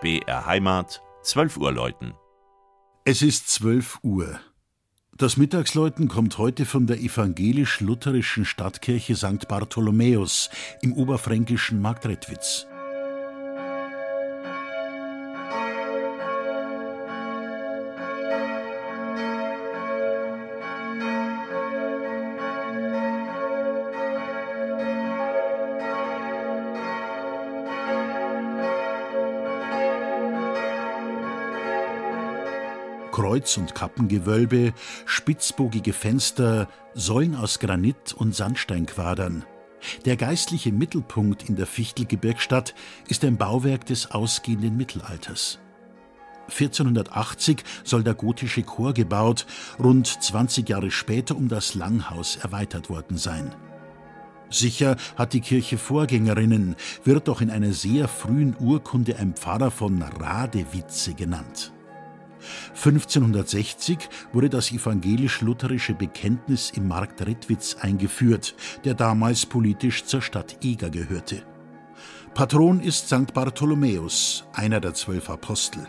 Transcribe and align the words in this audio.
BR 0.00 0.46
Heimat, 0.46 1.02
12 1.24 1.58
Uhr 1.58 1.72
läuten. 1.72 2.14
Es 3.04 3.20
ist 3.20 3.50
12 3.50 3.98
Uhr. 4.02 4.40
Das 5.18 5.36
Mittagsläuten 5.36 6.08
kommt 6.08 6.38
heute 6.38 6.64
von 6.64 6.86
der 6.86 7.00
evangelisch-lutherischen 7.00 8.46
Stadtkirche 8.46 9.14
St. 9.14 9.46
Bartholomäus 9.46 10.48
im 10.80 10.94
oberfränkischen 10.94 11.82
Marktredwitz. 11.82 12.66
Kreuz- 33.10 33.56
und 33.56 33.74
Kappengewölbe, 33.74 34.72
spitzbogige 35.06 35.92
Fenster, 35.92 36.68
Säulen 36.94 37.34
aus 37.34 37.58
Granit 37.58 38.12
und 38.12 38.34
Sandsteinquadern. 38.34 39.44
Der 40.04 40.16
geistliche 40.16 40.72
Mittelpunkt 40.72 41.48
in 41.48 41.56
der 41.56 41.66
Fichtelgebirgsstadt 41.66 42.74
ist 43.08 43.24
ein 43.24 43.36
Bauwerk 43.36 43.86
des 43.86 44.10
ausgehenden 44.10 44.76
Mittelalters. 44.76 45.58
1480 46.50 47.62
soll 47.84 48.02
der 48.02 48.14
gotische 48.14 48.62
Chor 48.62 48.92
gebaut, 48.92 49.46
rund 49.78 50.06
20 50.06 50.68
Jahre 50.68 50.90
später 50.90 51.36
um 51.36 51.48
das 51.48 51.74
Langhaus 51.74 52.36
erweitert 52.36 52.90
worden 52.90 53.16
sein. 53.16 53.54
Sicher 54.50 54.96
hat 55.16 55.32
die 55.32 55.40
Kirche 55.40 55.78
Vorgängerinnen, 55.78 56.74
wird 57.04 57.28
doch 57.28 57.40
in 57.40 57.50
einer 57.50 57.72
sehr 57.72 58.08
frühen 58.08 58.56
Urkunde 58.58 59.16
ein 59.16 59.34
Pfarrer 59.34 59.70
von 59.70 60.02
Radewitze 60.02 61.14
genannt. 61.14 61.72
1560 62.74 63.98
wurde 64.32 64.48
das 64.48 64.72
evangelisch-lutherische 64.72 65.94
Bekenntnis 65.94 66.70
im 66.74 66.88
Markt 66.88 67.26
Redwitz 67.26 67.76
eingeführt, 67.80 68.54
der 68.84 68.94
damals 68.94 69.46
politisch 69.46 70.04
zur 70.04 70.22
Stadt 70.22 70.58
Eger 70.62 70.90
gehörte. 70.90 71.42
Patron 72.34 72.80
ist 72.80 73.08
St. 73.08 73.34
Bartholomäus, 73.34 74.44
einer 74.52 74.80
der 74.80 74.94
zwölf 74.94 75.28
Apostel. 75.28 75.86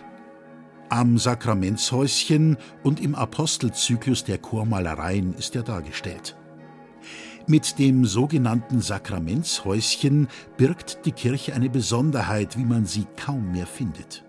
Am 0.89 1.17
Sakramentshäuschen 1.17 2.57
und 2.83 2.99
im 2.99 3.15
Apostelzyklus 3.15 4.25
der 4.25 4.39
Chormalereien 4.39 5.33
ist 5.35 5.55
er 5.55 5.63
dargestellt. 5.63 6.35
Mit 7.47 7.79
dem 7.79 8.05
sogenannten 8.05 8.81
Sakramentshäuschen 8.81 10.27
birgt 10.57 11.05
die 11.05 11.11
Kirche 11.11 11.53
eine 11.53 11.69
Besonderheit, 11.69 12.57
wie 12.57 12.65
man 12.65 12.85
sie 12.85 13.05
kaum 13.17 13.51
mehr 13.51 13.67
findet. 13.67 14.23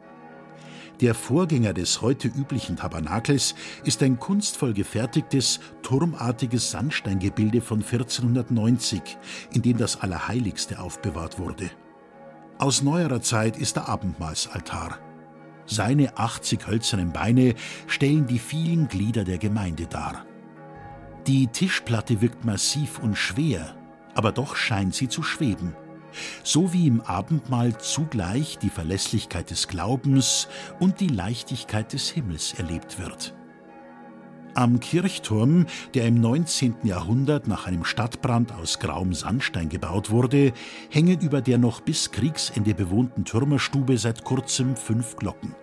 Der 1.02 1.16
Vorgänger 1.16 1.72
des 1.72 2.00
heute 2.00 2.28
üblichen 2.28 2.76
Tabernakels 2.76 3.56
ist 3.82 4.04
ein 4.04 4.20
kunstvoll 4.20 4.72
gefertigtes, 4.72 5.58
turmartiges 5.82 6.70
Sandsteingebilde 6.70 7.60
von 7.60 7.78
1490, 7.78 9.18
in 9.52 9.62
dem 9.62 9.78
das 9.78 10.00
Allerheiligste 10.00 10.78
aufbewahrt 10.78 11.40
wurde. 11.40 11.72
Aus 12.58 12.82
neuerer 12.82 13.20
Zeit 13.20 13.56
ist 13.56 13.74
der 13.74 13.88
Abendmahlsaltar. 13.88 15.00
Seine 15.66 16.16
80 16.18 16.68
hölzernen 16.68 17.12
Beine 17.12 17.56
stellen 17.88 18.28
die 18.28 18.38
vielen 18.38 18.86
Glieder 18.86 19.24
der 19.24 19.38
Gemeinde 19.38 19.88
dar. 19.88 20.24
Die 21.26 21.48
Tischplatte 21.48 22.20
wirkt 22.20 22.44
massiv 22.44 23.00
und 23.00 23.18
schwer, 23.18 23.74
aber 24.14 24.30
doch 24.30 24.54
scheint 24.54 24.94
sie 24.94 25.08
zu 25.08 25.24
schweben 25.24 25.74
so 26.42 26.72
wie 26.72 26.86
im 26.86 27.00
Abendmahl 27.00 27.76
zugleich 27.78 28.58
die 28.58 28.70
Verlässlichkeit 28.70 29.50
des 29.50 29.68
Glaubens 29.68 30.48
und 30.80 31.00
die 31.00 31.08
Leichtigkeit 31.08 31.92
des 31.92 32.10
Himmels 32.10 32.54
erlebt 32.54 32.98
wird. 32.98 33.34
Am 34.54 34.80
Kirchturm, 34.80 35.66
der 35.94 36.06
im 36.06 36.20
19. 36.20 36.74
Jahrhundert 36.82 37.48
nach 37.48 37.66
einem 37.66 37.84
Stadtbrand 37.84 38.52
aus 38.52 38.78
grauem 38.78 39.14
Sandstein 39.14 39.70
gebaut 39.70 40.10
wurde, 40.10 40.52
hängen 40.90 41.20
über 41.20 41.40
der 41.40 41.56
noch 41.56 41.80
bis 41.80 42.10
Kriegsende 42.10 42.74
bewohnten 42.74 43.24
Türmerstube 43.24 43.96
seit 43.96 44.24
kurzem 44.24 44.76
fünf 44.76 45.16
Glocken. 45.16 45.54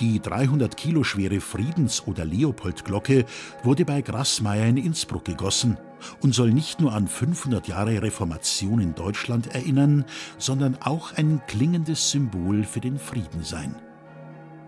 Die 0.00 0.20
300 0.20 0.76
Kilo 0.76 1.04
schwere 1.04 1.40
Friedens- 1.40 2.06
oder 2.06 2.24
Leopoldglocke 2.24 3.24
wurde 3.62 3.84
bei 3.84 4.02
Grassmeier 4.02 4.66
in 4.66 4.76
Innsbruck 4.76 5.24
gegossen 5.24 5.78
und 6.20 6.34
soll 6.34 6.52
nicht 6.52 6.80
nur 6.80 6.92
an 6.92 7.08
500 7.08 7.68
Jahre 7.68 8.02
Reformation 8.02 8.80
in 8.80 8.94
Deutschland 8.94 9.54
erinnern, 9.54 10.04
sondern 10.38 10.76
auch 10.80 11.16
ein 11.16 11.40
klingendes 11.46 12.10
Symbol 12.10 12.64
für 12.64 12.80
den 12.80 12.98
Frieden 12.98 13.42
sein. 13.42 13.76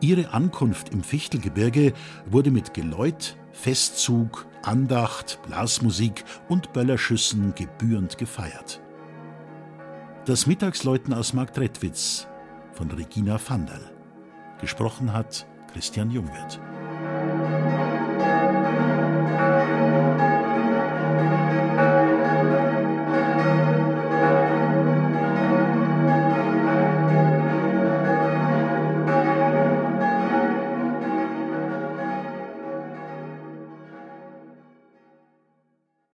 Ihre 0.00 0.34
Ankunft 0.34 0.91
im 0.91 1.03
Fichtelgebirge 1.03 1.94
wurde 2.27 2.50
mit 2.50 2.75
Geläut, 2.75 3.37
Festzug, 3.53 4.47
Andacht, 4.62 5.41
Blasmusik 5.47 6.25
und 6.49 6.72
Böllerschüssen 6.72 7.54
gebührend 7.54 8.19
gefeiert. 8.19 8.83
Das 10.27 10.47
Mittagsläuten 10.47 11.15
aus 11.15 11.33
Marktredwitz 11.33 12.27
von 12.72 12.91
Regina 12.91 13.38
Vandal. 13.47 13.94
Gesprochen 14.65 15.13
hat 15.13 15.47
Christian 15.73 16.11
Jungwirth. 16.11 16.59